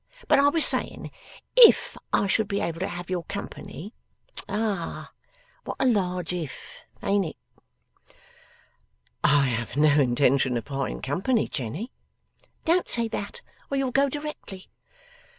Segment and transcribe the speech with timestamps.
[0.27, 1.11] But I was saying
[1.55, 3.93] If I should be able to have your company.
[4.49, 5.11] Ah!
[5.63, 6.79] What a large If!
[7.03, 8.15] Ain't it?'
[9.23, 11.91] 'I have no intention of parting company, Jenny.'
[12.65, 14.71] 'Don't say that, or you'll go directly.